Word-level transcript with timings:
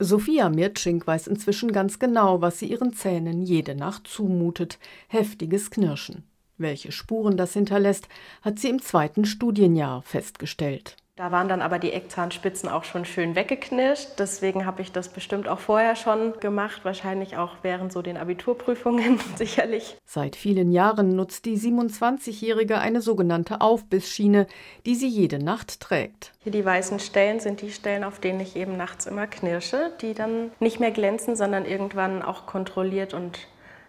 Sophia 0.00 0.48
Mirtschink 0.48 1.06
weiß 1.06 1.28
inzwischen 1.28 1.70
ganz 1.70 2.00
genau, 2.00 2.40
was 2.40 2.58
sie 2.58 2.66
ihren 2.66 2.94
Zähnen 2.94 3.42
jede 3.42 3.76
Nacht 3.76 4.08
zumutet: 4.08 4.80
heftiges 5.06 5.70
Knirschen. 5.70 6.24
Welche 6.58 6.90
Spuren 6.90 7.36
das 7.36 7.52
hinterlässt, 7.52 8.08
hat 8.42 8.58
sie 8.58 8.70
im 8.70 8.82
zweiten 8.82 9.24
Studienjahr 9.24 10.02
festgestellt. 10.02 10.96
Da 11.16 11.30
waren 11.30 11.46
dann 11.46 11.62
aber 11.62 11.78
die 11.78 11.92
Eckzahnspitzen 11.92 12.68
auch 12.68 12.82
schon 12.82 13.04
schön 13.04 13.36
weggeknirscht. 13.36 14.18
Deswegen 14.18 14.66
habe 14.66 14.82
ich 14.82 14.90
das 14.90 15.08
bestimmt 15.08 15.46
auch 15.46 15.60
vorher 15.60 15.94
schon 15.94 16.32
gemacht, 16.40 16.84
wahrscheinlich 16.84 17.36
auch 17.36 17.58
während 17.62 17.92
so 17.92 18.02
den 18.02 18.16
Abiturprüfungen 18.16 19.20
sicherlich. 19.36 19.96
Seit 20.04 20.34
vielen 20.34 20.72
Jahren 20.72 21.14
nutzt 21.14 21.44
die 21.44 21.56
27-Jährige 21.56 22.78
eine 22.78 23.00
sogenannte 23.00 23.60
Aufbissschiene, 23.60 24.48
die 24.86 24.96
sie 24.96 25.06
jede 25.06 25.38
Nacht 25.38 25.78
trägt. 25.78 26.32
Hier 26.40 26.50
die 26.50 26.64
weißen 26.64 26.98
Stellen 26.98 27.38
sind 27.38 27.62
die 27.62 27.70
Stellen, 27.70 28.02
auf 28.02 28.18
denen 28.18 28.40
ich 28.40 28.56
eben 28.56 28.76
nachts 28.76 29.06
immer 29.06 29.28
knirsche, 29.28 29.92
die 30.00 30.14
dann 30.14 30.50
nicht 30.58 30.80
mehr 30.80 30.90
glänzen, 30.90 31.36
sondern 31.36 31.64
irgendwann 31.64 32.22
auch 32.22 32.44
kontrolliert 32.46 33.14
und 33.14 33.38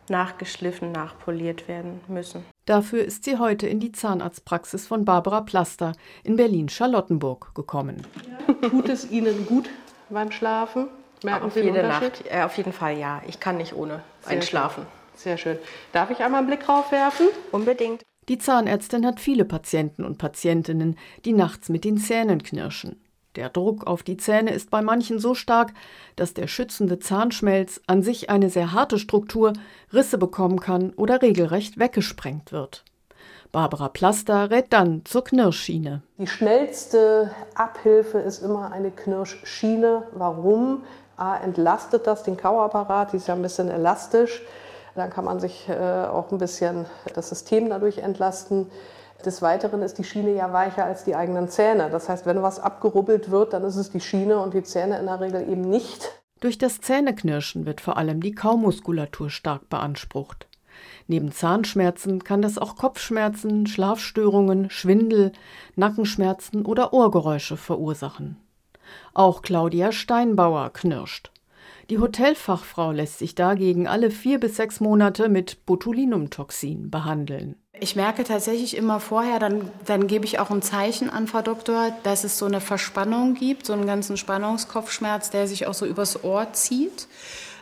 nachgeschliffen, 0.10 0.92
nachpoliert 0.92 1.68
werden 1.68 2.02
müssen. 2.08 2.46
Dafür 2.66 3.06
ist 3.06 3.26
sie 3.26 3.38
heute 3.38 3.68
in 3.68 3.80
die 3.80 3.92
Zahnarztpraxis 3.92 4.88
von 4.88 5.06
Barbara 5.06 5.42
Plaster 5.42 5.92
in 6.24 6.36
Berlin-Charlottenburg 6.36 7.54
gekommen. 7.54 8.02
Ja. 8.62 8.70
Tut 8.70 8.90
es 8.90 9.12
Ihnen 9.12 9.46
gut 9.46 9.70
beim 10.10 10.32
Schlafen? 10.32 10.88
Merken 11.24 11.46
auf 11.46 11.54
Sie 11.54 11.62
jede 11.62 11.84
Nacht, 11.84 12.24
äh, 12.30 12.42
auf 12.42 12.58
jeden 12.58 12.74
Fall 12.74 12.98
ja. 12.98 13.22
Ich 13.28 13.40
kann 13.40 13.58
nicht 13.58 13.74
ohne 13.74 14.02
Sehr 14.22 14.34
einschlafen. 14.34 14.84
Schön. 14.84 15.20
Sehr 15.20 15.38
schön. 15.38 15.58
Darf 15.94 16.10
ich 16.10 16.20
einmal 16.20 16.40
einen 16.40 16.48
Blick 16.48 16.66
drauf 16.66 16.92
werfen? 16.92 17.28
Unbedingt. 17.52 18.02
Die 18.28 18.40
Zahnärztin 18.40 19.06
hat 19.06 19.20
viele 19.20 19.46
Patienten 19.46 20.04
und 20.04 20.18
Patientinnen, 20.18 20.98
die 21.24 21.34
nachts 21.34 21.70
mit 21.70 21.86
den 21.86 21.98
Zähnen 21.98 22.42
knirschen. 22.42 23.00
Der 23.36 23.50
Druck 23.50 23.86
auf 23.86 24.04
die 24.04 24.18
Zähne 24.18 24.52
ist 24.52 24.70
bei 24.70 24.82
manchen 24.82 25.20
so 25.20 25.36
stark, 25.36 25.74
dass 26.16 26.34
der 26.34 26.48
schützende 26.48 27.00
Zahnschmelz, 27.00 27.82
an 27.88 28.02
sich 28.02 28.30
eine 28.30 28.50
sehr 28.50 28.72
harte 28.72 28.98
Struktur, 28.98 29.54
Risse 29.94 30.18
bekommen 30.18 30.60
kann 30.60 30.94
oder 30.96 31.22
regelrecht 31.22 31.78
weggesprengt 31.78 32.52
wird. 32.52 32.84
Barbara 33.52 33.90
Plaster 33.90 34.50
rät 34.52 34.74
dann 34.74 35.04
zur 35.06 35.24
Knirschschiene. 35.24 36.02
Die 36.18 36.28
schnellste 36.28 37.32
Abhilfe 37.56 38.20
ist 38.20 38.42
immer 38.44 38.72
eine 38.72 38.92
Knirschschiene. 38.92 40.04
Warum? 40.14 40.84
A, 41.18 41.38
entlastet 41.38 42.08
das 42.08 42.24
den 42.24 42.36
Kauapparat, 42.36 43.14
die 43.14 43.18
ist 43.18 43.28
ja 43.28 43.34
ein 43.34 43.42
bisschen 43.42 43.70
elastisch. 43.70 44.42
Dann 44.96 45.10
kann 45.10 45.26
man 45.26 45.40
sich 45.40 45.70
äh, 45.70 46.06
auch 46.06 46.32
ein 46.32 46.38
bisschen 46.38 46.86
das 47.14 47.30
System 47.30 47.70
dadurch 47.70 48.00
entlasten. 48.00 48.70
Des 49.24 49.42
Weiteren 49.42 49.82
ist 49.82 49.98
die 49.98 50.04
Schiene 50.04 50.36
ja 50.36 50.52
weicher 50.52 50.86
als 50.86 51.04
die 51.04 51.16
eigenen 51.16 51.48
Zähne. 51.48 51.90
Das 51.90 52.10
heißt, 52.10 52.26
wenn 52.26 52.42
was 52.42 52.60
abgerubbelt 52.60 53.32
wird, 53.32 53.54
dann 53.54 53.64
ist 53.64 53.76
es 53.76 53.92
die 53.92 54.02
Schiene 54.02 54.40
und 54.40 54.54
die 54.54 54.64
Zähne 54.64 55.00
in 55.00 55.06
der 55.06 55.20
Regel 55.20 55.50
eben 55.50 55.62
nicht. 55.62 56.12
Durch 56.42 56.58
das 56.58 56.82
Zähneknirschen 56.82 57.66
wird 57.66 57.82
vor 57.82 57.98
allem 57.98 58.22
die 58.22 58.34
Kaumuskulatur 58.34 59.30
stark 59.30 59.70
beansprucht. 59.70 60.48
Neben 61.08 61.32
Zahnschmerzen 61.32 62.24
kann 62.24 62.42
das 62.42 62.58
auch 62.58 62.76
Kopfschmerzen, 62.76 63.68
Schlafstörungen, 63.68 64.70
Schwindel, 64.70 65.32
Nackenschmerzen 65.76 66.66
oder 66.66 66.94
Ohrgeräusche 66.94 67.58
verursachen. 67.58 68.38
Auch 69.14 69.42
Claudia 69.42 69.92
Steinbauer 69.92 70.72
knirscht. 70.74 71.32
Die 71.90 72.00
Hotelfachfrau 72.00 72.92
lässt 72.92 73.20
sich 73.20 73.36
dagegen 73.36 73.88
alle 73.88 74.10
vier 74.10 74.40
bis 74.40 74.56
sechs 74.56 74.80
Monate 74.80 75.30
mit 75.30 75.66
Botulinumtoxin 75.68 76.90
behandeln. 76.90 77.56
Ich 77.80 77.96
merke 77.96 78.24
tatsächlich 78.24 78.76
immer 78.76 79.00
vorher, 79.00 79.38
dann, 79.38 79.70
dann 79.86 80.08
gebe 80.08 80.26
ich 80.26 80.40
auch 80.40 80.50
ein 80.50 80.62
Zeichen 80.62 81.10
an 81.10 81.28
Frau 81.28 81.42
Doktor, 81.42 81.92
dass 82.04 82.24
es 82.24 82.40
so 82.40 82.46
eine 82.46 82.62
Verspannung 82.62 83.36
gibt, 83.36 83.66
so 83.66 83.74
einen 83.74 83.86
ganzen 83.86 84.18
Spannungskopfschmerz, 84.18 85.30
der 85.30 85.48
sich 85.48 85.68
auch 85.68 85.74
so 85.74 85.86
übers 85.86 86.24
Ohr 86.24 86.54
zieht. 86.54 87.08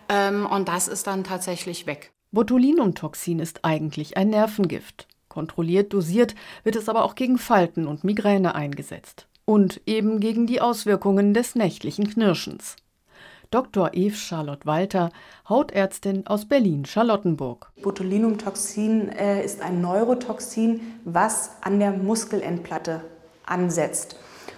Ähm, 0.08 0.46
und 0.46 0.70
das 0.70 0.88
ist 0.88 1.08
dann 1.08 1.24
tatsächlich 1.24 1.86
weg. 1.88 2.14
Botulinumtoxin 2.32 3.40
ist 3.40 3.66
eigentlich 3.66 4.16
ein 4.16 4.30
Nervengift. 4.30 5.08
Kontrolliert 5.28 5.92
dosiert 5.94 6.36
wird 6.64 6.76
es 6.76 6.88
aber 6.88 7.04
auch 7.04 7.16
gegen 7.16 7.38
Falten 7.38 7.88
und 7.88 8.04
Migräne 8.04 8.56
eingesetzt. 8.56 9.28
Und 9.46 9.82
eben 9.86 10.20
gegen 10.20 10.48
die 10.48 10.62
Auswirkungen 10.62 11.34
des 11.34 11.56
nächtlichen 11.56 12.08
Knirschens. 12.08 12.78
Dr. 13.54 13.92
Eve 13.94 14.16
Charlotte 14.16 14.66
Walter, 14.66 15.12
Hautärztin 15.48 16.26
aus 16.26 16.48
Berlin-Charlottenburg. 16.48 17.72
Botulinumtoxin 17.84 19.10
äh, 19.10 19.46
ist 19.46 19.62
ein 19.62 19.80
Neurotoxin, 19.80 20.82
was 21.06 21.52
an 21.62 21.78
der 21.78 21.92
Muskelendplatte 21.92 23.02
ansetzt. 23.46 24.16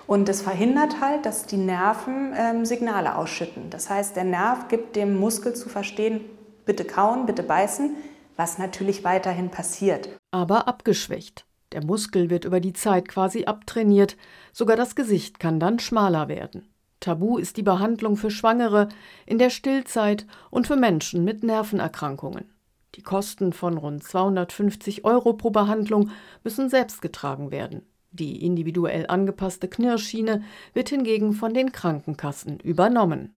Und 0.08 0.30
es 0.30 0.42
verhindert 0.42 1.02
halt, 1.02 1.26
dass 1.26 1.46
die 1.46 1.58
Nerven 1.58 2.34
ähm, 2.38 2.64
Signale 2.64 3.18
ausschütten. 3.18 3.70
Das 3.70 3.90
heißt, 3.90 4.16
der 4.16 4.24
Nerv 4.24 4.70
gibt 4.70 4.96
dem 4.96 5.20
Muskel 5.20 5.54
zu 5.56 5.68
verstehen, 5.68 6.22
bitte 6.66 6.86
kauen, 6.86 7.26
bitte 7.26 7.44
beißen, 7.44 7.98
was 8.38 8.60
natürlich 8.60 9.04
weiterhin 9.04 9.50
passiert. 9.50 10.08
Aber 10.32 10.70
abgeschwächt. 10.70 11.46
Der 11.74 11.84
Muskel 11.84 12.30
wird 12.30 12.46
über 12.46 12.62
die 12.62 12.72
Zeit 12.72 13.10
quasi 13.10 13.44
abtrainiert, 13.44 14.16
sogar 14.54 14.78
das 14.78 14.96
Gesicht 14.96 15.42
kann 15.42 15.60
dann 15.60 15.80
schmaler 15.80 16.30
werden. 16.30 16.70
Tabu 17.06 17.38
ist 17.38 17.58
die 17.58 17.62
Behandlung 17.62 18.18
für 18.18 18.32
Schwangere 18.32 18.90
in 19.28 19.38
der 19.38 19.52
Stillzeit 19.52 20.26
und 20.50 20.66
für 20.66 20.76
Menschen 20.76 21.24
mit 21.24 21.44
Nervenerkrankungen. 21.44 22.46
Die 22.96 23.04
Kosten 23.04 23.54
von 23.54 23.78
rund 23.78 24.04
250 24.04 25.06
Euro 25.06 25.34
pro 25.34 25.52
Behandlung 25.52 26.10
müssen 26.44 26.68
selbst 26.68 27.04
getragen 27.04 27.52
werden. 27.52 27.84
Die 28.10 28.44
individuell 28.44 29.06
angepasste 29.08 29.68
Knirschschiene 29.68 30.42
wird 30.74 30.90
hingegen 30.90 31.34
von 31.34 31.54
den 31.54 31.72
Krankenkassen 31.72 32.60
übernommen. 32.62 33.36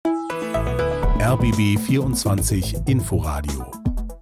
RBB 1.19 1.77
24 1.77 2.87
Inforadio 2.87 3.65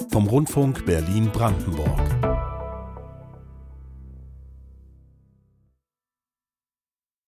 vom 0.10 0.28
Rundfunk 0.28 0.88
Berlin-Brandenburg. 0.88 2.35